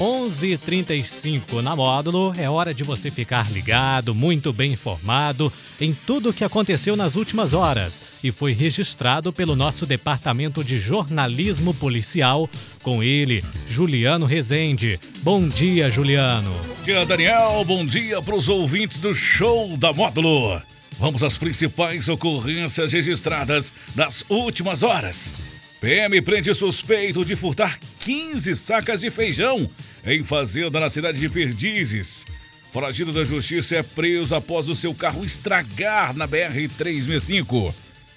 11:35 0.00 1.60
na 1.60 1.76
Módulo. 1.76 2.32
É 2.38 2.48
hora 2.48 2.72
de 2.72 2.82
você 2.82 3.10
ficar 3.10 3.52
ligado, 3.52 4.14
muito 4.14 4.50
bem 4.50 4.72
informado 4.72 5.52
em 5.78 5.92
tudo 5.92 6.30
o 6.30 6.32
que 6.32 6.42
aconteceu 6.42 6.96
nas 6.96 7.16
últimas 7.16 7.52
horas 7.52 8.02
e 8.24 8.32
foi 8.32 8.52
registrado 8.54 9.30
pelo 9.30 9.54
nosso 9.54 9.84
departamento 9.84 10.64
de 10.64 10.78
jornalismo 10.78 11.74
policial 11.74 12.48
com 12.82 13.02
ele, 13.02 13.44
Juliano 13.68 14.24
Rezende. 14.24 14.98
Bom 15.22 15.46
dia, 15.46 15.90
Juliano. 15.90 16.50
Bom 16.50 16.82
dia, 16.82 17.04
Daniel. 17.04 17.62
Bom 17.66 17.84
dia 17.84 18.22
para 18.22 18.34
os 18.34 18.48
ouvintes 18.48 19.00
do 19.00 19.14
show 19.14 19.76
da 19.76 19.92
Módulo. 19.92 20.62
Vamos 20.98 21.22
às 21.22 21.36
principais 21.36 22.08
ocorrências 22.08 22.94
registradas 22.94 23.70
nas 23.94 24.24
últimas 24.30 24.82
horas. 24.82 25.49
PM 25.80 26.20
prende 26.20 26.54
suspeito 26.54 27.24
de 27.24 27.34
furtar 27.34 27.78
15 28.00 28.54
sacas 28.54 29.00
de 29.00 29.10
feijão 29.10 29.68
em 30.04 30.22
fazenda 30.22 30.78
na 30.78 30.90
cidade 30.90 31.18
de 31.18 31.28
Perdizes. 31.28 32.26
Foragido 32.70 33.12
da 33.12 33.24
justiça 33.24 33.76
é 33.76 33.82
preso 33.82 34.34
após 34.34 34.68
o 34.68 34.74
seu 34.74 34.94
carro 34.94 35.24
estragar 35.24 36.14
na 36.14 36.28
BR-365. 36.28 37.74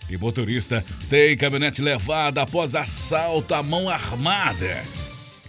E 0.09 0.17
motorista 0.17 0.83
tem 1.09 1.37
caminhonete 1.37 1.81
levada 1.81 2.41
após 2.41 2.75
assalto 2.75 3.55
à 3.55 3.63
mão 3.63 3.89
armada. 3.89 4.83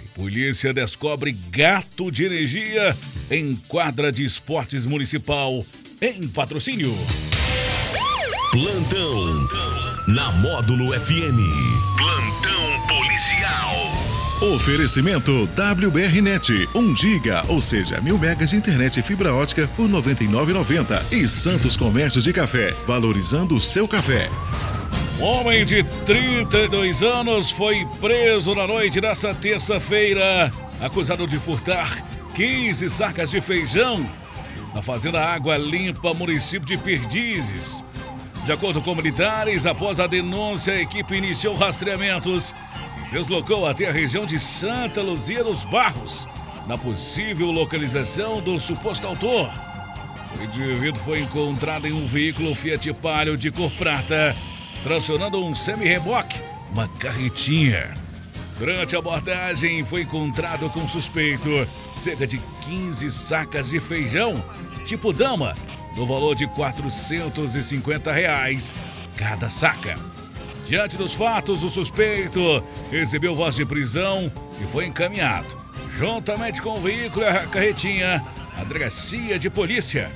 E 0.02 0.08
polícia 0.14 0.72
descobre 0.72 1.32
gato 1.32 2.12
de 2.12 2.24
energia 2.24 2.96
em 3.28 3.56
quadra 3.56 4.12
de 4.12 4.24
esportes 4.24 4.86
municipal 4.86 5.66
em 6.00 6.28
patrocínio. 6.28 6.94
Plantão 8.52 9.93
na 10.06 10.30
Módulo 10.32 10.92
FM. 10.92 11.38
Plantão 11.96 12.86
policial. 12.86 14.54
Oferecimento 14.54 15.48
WBRnet, 15.56 16.68
1 16.74 16.96
giga, 16.96 17.42
ou 17.48 17.62
seja, 17.62 18.02
mil 18.02 18.18
megas 18.18 18.50
de 18.50 18.56
internet 18.56 19.00
e 19.00 19.02
fibra 19.02 19.34
ótica 19.34 19.66
por 19.68 19.88
99,90 19.88 21.10
e 21.10 21.26
Santos 21.26 21.74
Comércio 21.74 22.20
de 22.20 22.34
Café, 22.34 22.76
valorizando 22.86 23.54
o 23.54 23.60
seu 23.60 23.88
café. 23.88 24.28
Homem 25.18 25.64
de 25.64 25.82
32 26.04 27.02
anos 27.02 27.50
foi 27.50 27.86
preso 27.98 28.54
na 28.54 28.66
noite 28.66 29.00
dessa 29.00 29.34
terça-feira, 29.34 30.52
acusado 30.82 31.26
de 31.26 31.38
furtar 31.38 32.04
15 32.34 32.90
sacas 32.90 33.30
de 33.30 33.40
feijão 33.40 34.06
na 34.74 34.82
fazenda 34.82 35.24
Água 35.24 35.56
Limpa, 35.56 36.12
município 36.12 36.66
de 36.66 36.76
Perdizes. 36.76 37.84
De 38.44 38.52
acordo 38.52 38.82
com 38.82 38.94
militares, 38.94 39.64
após 39.64 39.98
a 39.98 40.06
denúncia, 40.06 40.74
a 40.74 40.80
equipe 40.80 41.14
iniciou 41.14 41.54
rastreamentos 41.54 42.54
e 42.98 43.10
deslocou 43.10 43.66
até 43.66 43.88
a 43.88 43.92
região 43.92 44.26
de 44.26 44.38
Santa 44.38 45.00
Luzia 45.00 45.42
dos 45.42 45.64
Barros, 45.64 46.28
na 46.66 46.76
possível 46.76 47.50
localização 47.50 48.42
do 48.42 48.60
suposto 48.60 49.06
autor. 49.06 49.50
O 50.38 50.44
indivíduo 50.44 51.02
foi 51.02 51.22
encontrado 51.22 51.86
em 51.86 51.92
um 51.94 52.06
veículo 52.06 52.54
Fiat 52.54 52.92
Palio 52.92 53.34
de 53.34 53.50
cor 53.50 53.70
prata, 53.72 54.36
tracionando 54.82 55.42
um 55.42 55.54
semi-reboque, 55.54 56.38
uma 56.70 56.86
carretinha. 56.86 57.94
Durante 58.58 58.94
a 58.94 58.98
abordagem, 58.98 59.82
foi 59.86 60.02
encontrado 60.02 60.68
com 60.68 60.86
suspeito 60.86 61.48
cerca 61.96 62.26
de 62.26 62.38
15 62.60 63.10
sacas 63.10 63.70
de 63.70 63.80
feijão, 63.80 64.44
tipo 64.84 65.14
dama, 65.14 65.56
no 65.96 66.06
valor 66.06 66.34
de 66.34 66.46
450 66.46 68.12
reais 68.12 68.74
cada 69.16 69.48
saca. 69.48 69.96
Diante 70.64 70.96
dos 70.96 71.14
fatos, 71.14 71.62
o 71.62 71.68
suspeito 71.68 72.62
recebeu 72.90 73.34
voz 73.36 73.56
de 73.56 73.66
prisão 73.66 74.32
e 74.60 74.64
foi 74.64 74.86
encaminhado, 74.86 75.56
juntamente 75.98 76.62
com 76.62 76.76
o 76.76 76.80
veículo 76.80 77.24
e 77.24 77.28
a 77.28 77.46
carretinha, 77.46 78.24
à 78.56 78.64
delegacia 78.64 79.38
de 79.38 79.50
polícia. 79.50 80.10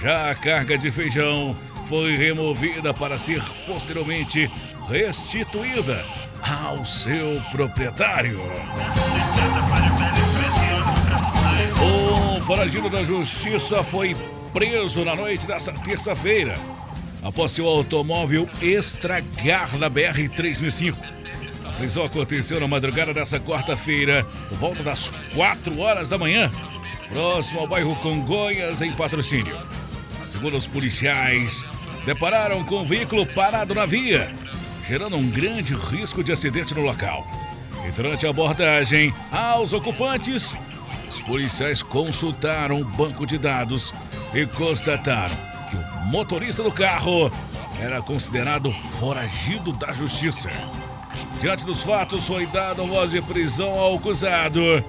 Já 0.00 0.30
a 0.30 0.34
carga 0.34 0.76
de 0.76 0.90
feijão 0.90 1.56
foi 1.86 2.16
removida 2.16 2.92
para 2.92 3.16
ser 3.16 3.42
posteriormente 3.66 4.50
restituída 4.88 6.04
ao 6.42 6.84
seu 6.84 7.40
proprietário. 7.50 8.40
Um 11.82 12.42
foragido 12.42 12.90
da 12.90 13.02
justiça 13.02 13.82
foi 13.82 14.14
preso 14.54 15.04
na 15.04 15.16
noite 15.16 15.48
dessa 15.48 15.72
terça-feira, 15.72 16.56
após 17.24 17.50
seu 17.50 17.66
automóvel 17.66 18.48
estragar 18.62 19.76
na 19.76 19.90
BR-365. 19.90 20.94
A 21.64 21.72
prisão 21.72 22.04
aconteceu 22.04 22.60
na 22.60 22.68
madrugada 22.68 23.12
dessa 23.12 23.40
quarta-feira, 23.40 24.24
por 24.48 24.56
volta 24.56 24.84
das 24.84 25.10
4 25.34 25.76
horas 25.80 26.08
da 26.08 26.16
manhã, 26.16 26.52
próximo 27.08 27.58
ao 27.58 27.66
bairro 27.66 27.96
Congonhas, 27.96 28.80
em 28.80 28.92
patrocínio. 28.92 29.58
Segundo 30.24 30.56
os 30.56 30.68
policiais, 30.68 31.66
depararam 32.06 32.62
com 32.62 32.82
o 32.82 32.86
veículo 32.86 33.26
parado 33.26 33.74
na 33.74 33.86
via, 33.86 34.32
gerando 34.86 35.16
um 35.16 35.28
grande 35.28 35.74
risco 35.74 36.22
de 36.22 36.30
acidente 36.30 36.72
no 36.74 36.82
local. 36.82 37.26
E 37.88 37.90
durante 37.90 38.24
a 38.24 38.30
abordagem 38.30 39.12
aos 39.32 39.72
ocupantes, 39.72 40.54
os 41.08 41.20
policiais 41.20 41.82
consultaram 41.82 42.80
o 42.80 42.84
banco 42.84 43.26
de 43.26 43.36
dados 43.36 43.92
e 44.34 44.44
constataram 44.46 45.36
que 45.70 45.76
o 45.76 46.06
motorista 46.06 46.62
do 46.62 46.72
carro 46.72 47.30
era 47.80 48.02
considerado 48.02 48.72
foragido 48.98 49.72
da 49.72 49.92
justiça. 49.92 50.50
Diante 51.40 51.64
dos 51.64 51.84
fatos, 51.84 52.26
foi 52.26 52.46
dada 52.46 52.82
voz 52.82 53.12
de 53.12 53.22
prisão 53.22 53.78
ao 53.78 53.96
acusado. 53.96 54.84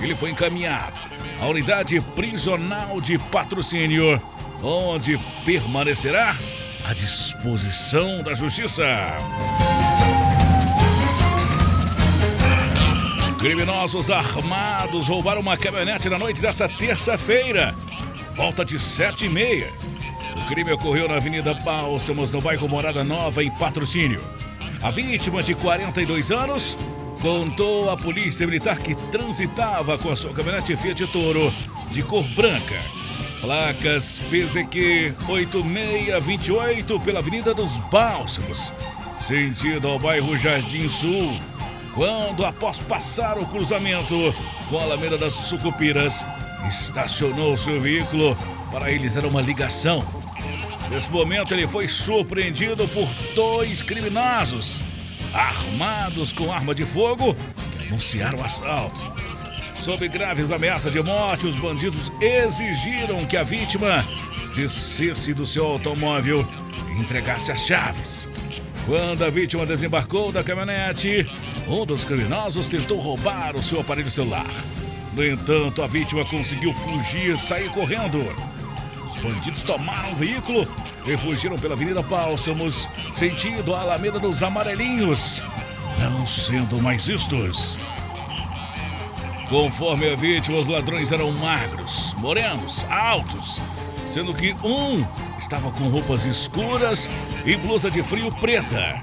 Ele 0.00 0.14
foi 0.14 0.30
encaminhado 0.30 0.98
à 1.40 1.46
unidade 1.46 2.00
prisional 2.14 3.00
de 3.00 3.18
patrocínio, 3.18 4.20
onde 4.62 5.18
permanecerá 5.44 6.36
à 6.84 6.92
disposição 6.92 8.22
da 8.22 8.34
justiça. 8.34 8.84
Criminosos 13.38 14.10
armados 14.10 15.08
roubaram 15.08 15.40
uma 15.40 15.56
caminhonete 15.56 16.10
na 16.10 16.18
noite 16.18 16.42
dessa 16.42 16.68
terça-feira 16.68 17.74
volta 18.34 18.64
de 18.64 18.78
sete 18.78 19.26
e 19.26 19.28
meia. 19.28 19.70
O 20.36 20.46
crime 20.46 20.72
ocorreu 20.72 21.08
na 21.08 21.16
Avenida 21.16 21.54
Bálsamos, 21.54 22.30
no 22.30 22.40
bairro 22.40 22.68
Morada 22.68 23.02
Nova, 23.04 23.42
em 23.42 23.50
patrocínio. 23.50 24.22
A 24.82 24.90
vítima, 24.90 25.42
de 25.42 25.54
42 25.54 26.30
anos, 26.30 26.78
contou 27.20 27.90
à 27.90 27.96
polícia 27.96 28.46
militar 28.46 28.78
que 28.78 28.94
transitava 28.94 29.98
com 29.98 30.10
a 30.10 30.16
sua 30.16 30.32
caminhonete 30.32 30.76
Fiat 30.76 31.06
Toro 31.08 31.52
de 31.90 32.02
cor 32.02 32.24
branca. 32.34 32.80
Placas 33.40 34.20
PZQ 34.30 35.14
8628 35.28 37.00
pela 37.00 37.20
Avenida 37.20 37.54
dos 37.54 37.78
Bálsamos, 37.90 38.72
sentido 39.18 39.88
ao 39.88 39.98
bairro 39.98 40.36
Jardim 40.36 40.88
Sul. 40.88 41.38
Quando, 41.94 42.44
após 42.44 42.78
passar 42.78 43.38
o 43.38 43.46
cruzamento 43.46 44.14
com 44.68 44.78
a 44.78 44.82
Alameda 44.82 45.18
das 45.18 45.32
Sucupiras, 45.32 46.24
estacionou 46.68 47.56
seu 47.56 47.80
veículo 47.80 48.36
para 48.70 48.86
realizar 48.86 49.24
uma 49.24 49.40
ligação. 49.40 50.04
Nesse 50.90 51.10
momento, 51.10 51.54
ele 51.54 51.68
foi 51.68 51.86
surpreendido 51.86 52.86
por 52.88 53.08
dois 53.34 53.80
criminosos 53.82 54.82
armados 55.32 56.32
com 56.32 56.52
arma 56.52 56.74
de 56.74 56.84
fogo 56.84 57.34
que 57.78 57.86
anunciaram 57.86 58.38
o 58.38 58.44
assalto. 58.44 59.12
Sob 59.76 60.06
graves 60.08 60.52
ameaças 60.52 60.92
de 60.92 61.02
morte, 61.02 61.46
os 61.46 61.56
bandidos 61.56 62.12
exigiram 62.20 63.24
que 63.26 63.36
a 63.36 63.42
vítima 63.42 64.04
descesse 64.54 65.32
do 65.32 65.46
seu 65.46 65.64
automóvel 65.64 66.46
e 66.90 67.00
entregasse 67.00 67.50
as 67.50 67.66
chaves. 67.66 68.28
Quando 68.86 69.24
a 69.24 69.30
vítima 69.30 69.64
desembarcou 69.64 70.32
da 70.32 70.42
caminhonete, 70.42 71.26
um 71.68 71.86
dos 71.86 72.04
criminosos 72.04 72.68
tentou 72.68 72.98
roubar 72.98 73.56
o 73.56 73.62
seu 73.62 73.80
aparelho 73.80 74.10
celular. 74.10 74.50
No 75.12 75.26
entanto, 75.26 75.82
a 75.82 75.86
vítima 75.86 76.24
conseguiu 76.24 76.72
fugir, 76.72 77.38
sair 77.38 77.68
correndo. 77.70 78.18
Os 79.04 79.16
bandidos 79.16 79.62
tomaram 79.62 80.12
o 80.12 80.16
veículo 80.16 80.68
e 81.04 81.16
fugiram 81.16 81.58
pela 81.58 81.74
Avenida 81.74 82.00
Bálsamos, 82.02 82.88
sentido 83.12 83.74
a 83.74 83.80
Alameda 83.80 84.20
dos 84.20 84.42
Amarelinhos, 84.42 85.42
não 85.98 86.24
sendo 86.24 86.80
mais 86.80 87.06
vistos. 87.06 87.76
Conforme 89.48 90.12
a 90.12 90.14
vítima, 90.14 90.58
os 90.58 90.68
ladrões 90.68 91.10
eram 91.10 91.32
magros, 91.32 92.14
morenos, 92.18 92.86
altos, 92.88 93.60
sendo 94.06 94.32
que 94.32 94.54
um 94.62 95.04
estava 95.36 95.72
com 95.72 95.88
roupas 95.88 96.24
escuras 96.24 97.10
e 97.44 97.56
blusa 97.56 97.90
de 97.90 98.00
frio 98.00 98.30
preta, 98.36 99.00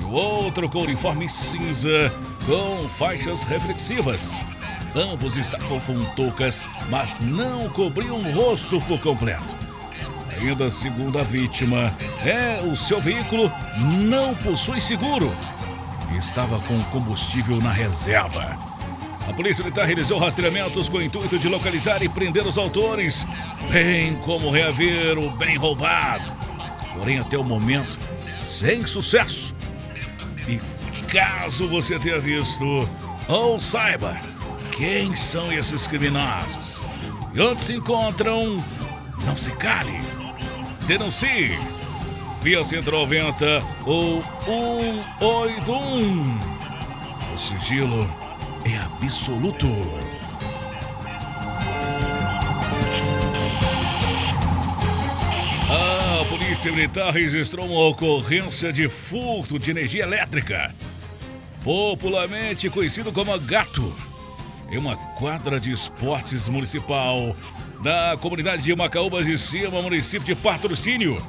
e 0.00 0.04
o 0.04 0.10
outro 0.10 0.70
com 0.70 0.84
uniforme 0.84 1.28
cinza 1.28 2.10
com 2.46 2.88
faixas 2.88 3.42
reflexivas. 3.42 4.42
Ambos 4.94 5.36
estavam 5.36 5.78
com 5.80 6.04
toucas, 6.16 6.64
mas 6.88 7.18
não 7.20 7.68
cobriam 7.68 8.18
o 8.18 8.32
rosto 8.32 8.80
por 8.82 9.00
completo. 9.00 9.56
Ainda 10.28 10.68
segundo 10.70 11.18
a 11.18 11.22
vítima, 11.22 11.94
é 12.24 12.60
o 12.64 12.74
seu 12.74 13.00
veículo 13.00 13.52
não 13.78 14.34
possui 14.34 14.80
seguro. 14.80 15.32
Estava 16.16 16.58
com 16.60 16.82
combustível 16.84 17.58
na 17.58 17.70
reserva. 17.70 18.58
A 19.28 19.32
Polícia 19.32 19.62
Militar 19.62 19.86
realizou 19.86 20.18
rastreamentos 20.18 20.88
com 20.88 20.96
o 20.96 21.02
intuito 21.02 21.38
de 21.38 21.48
localizar 21.48 22.02
e 22.02 22.08
prender 22.08 22.44
os 22.44 22.58
autores, 22.58 23.24
bem 23.70 24.16
como 24.16 24.50
reaver 24.50 25.18
o 25.18 25.30
bem 25.30 25.56
roubado. 25.56 26.32
Porém, 26.94 27.20
até 27.20 27.38
o 27.38 27.44
momento, 27.44 27.96
sem 28.34 28.84
sucesso. 28.86 29.54
E 30.48 30.58
caso 31.06 31.68
você 31.68 31.96
tenha 31.96 32.18
visto 32.18 32.88
ou 33.28 33.60
saiba 33.60 34.29
quem 34.80 35.14
são 35.14 35.52
esses 35.52 35.86
criminosos 35.86 36.82
e 37.34 37.40
onde 37.42 37.60
se 37.60 37.74
encontram, 37.74 38.64
não 39.26 39.36
se 39.36 39.50
cale. 39.52 40.00
Denuncie 40.86 41.58
via 42.42 42.64
190 42.64 43.62
ou 43.84 44.22
181. 44.46 46.40
O 47.34 47.38
sigilo 47.38 48.10
é 48.64 48.78
absoluto. 48.78 49.66
A 55.68 56.24
Polícia 56.24 56.72
Militar 56.72 57.12
registrou 57.12 57.66
uma 57.66 57.86
ocorrência 57.88 58.72
de 58.72 58.88
furto 58.88 59.58
de 59.58 59.70
energia 59.70 60.04
elétrica, 60.04 60.74
popularmente 61.62 62.70
conhecido 62.70 63.12
como 63.12 63.38
gato, 63.38 63.94
em 64.70 64.78
uma 64.78 64.96
quadra 64.96 65.58
de 65.58 65.72
esportes 65.72 66.48
municipal 66.48 67.34
na 67.80 68.16
comunidade 68.16 68.62
de 68.62 68.74
Macaúbas 68.74 69.26
de 69.26 69.36
Cima, 69.36 69.82
município 69.82 70.24
de 70.24 70.40
Patrocínio. 70.40 71.24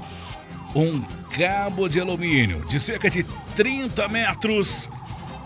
Um 0.76 1.02
cabo 1.36 1.90
de 1.90 2.00
alumínio 2.00 2.66
de 2.66 2.80
cerca 2.80 3.10
de 3.10 3.24
30 3.56 4.08
metros 4.08 4.90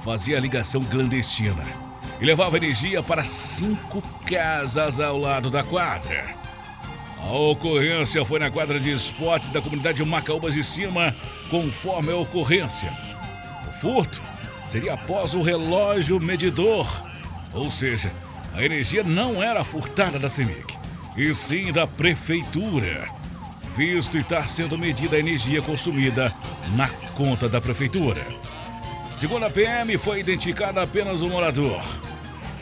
fazia 0.03 0.39
ligação 0.39 0.83
clandestina 0.83 1.63
e 2.19 2.25
levava 2.25 2.57
energia 2.57 3.01
para 3.01 3.24
cinco 3.24 4.01
casas 4.25 5.00
ao 5.00 5.18
lado 5.18 5.50
da 5.50 5.63
quadra. 5.63 6.36
A 7.19 7.31
ocorrência 7.31 8.24
foi 8.24 8.39
na 8.39 8.51
quadra 8.51 8.80
de 8.80 8.91
esportes 8.91 9.50
da 9.50 9.62
comunidade 9.62 10.03
de 10.03 10.07
Macaúbas 10.07 10.53
de 10.53 10.63
Cima, 10.63 11.15
conforme 11.50 12.12
a 12.12 12.18
ocorrência. 12.18 12.95
O 13.68 13.71
furto 13.74 14.21
seria 14.63 14.94
após 14.94 15.33
o 15.33 15.41
relógio 15.41 16.19
medidor, 16.19 16.88
ou 17.56 17.72
seja, 17.72 18.12
a 18.54 18.63
energia 18.63 19.04
não 19.04 19.42
era 19.42 19.63
furtada 19.63 20.19
da 20.19 20.30
CEMIG, 20.30 20.78
e 21.18 21.34
sim 21.34 21.72
da 21.72 21.88
prefeitura, 21.88 23.07
visto 23.75 24.18
estar 24.18 24.48
sendo 24.48 24.78
medida 24.78 25.16
a 25.16 25.19
energia 25.19 25.62
consumida 25.62 26.34
na 26.75 26.90
conta 27.16 27.48
da 27.48 27.62
prefeitura. 27.62 28.25
Segundo 29.13 29.46
a 29.46 29.50
PM, 29.50 29.98
foi 29.98 30.19
identificado 30.19 30.80
apenas 30.80 31.22
o 31.22 31.30
morador, 31.30 31.81